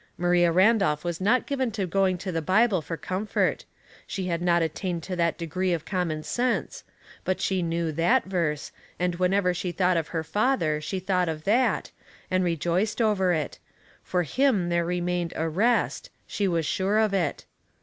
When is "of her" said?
9.97-10.23